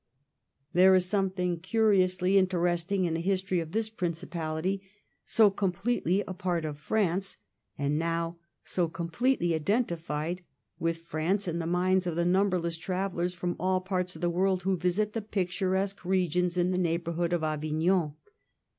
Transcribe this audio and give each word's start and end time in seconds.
There 0.73 0.95
is 0.95 1.05
something 1.05 1.59
curiously 1.59 2.35
interesting 2.35 3.05
in 3.05 3.13
the 3.13 3.19
history 3.21 3.59
of 3.59 3.71
this 3.71 3.87
principality, 3.87 4.81
so 5.25 5.51
completely 5.51 6.23
a 6.27 6.33
part 6.33 6.65
of 6.65 6.79
France, 6.79 7.37
and 7.77 7.99
now 7.99 8.39
so 8.63 8.87
completely 8.87 9.53
identified 9.53 10.41
with 10.79 11.03
France 11.03 11.47
in 11.47 11.59
the 11.59 11.67
minds 11.67 12.07
of 12.07 12.15
the 12.15 12.25
numberless 12.25 12.77
travellers 12.77 13.35
from 13.35 13.55
all 13.59 13.79
parts 13.79 14.15
of 14.15 14.23
the 14.23 14.29
world 14.31 14.63
who 14.63 14.75
visit 14.75 15.13
the 15.13 15.21
picturesque 15.21 16.03
regions 16.03 16.57
in 16.57 16.71
the 16.71 16.79
neighbourhood 16.79 17.31
of 17.31 17.43
Avignon. 17.43 18.15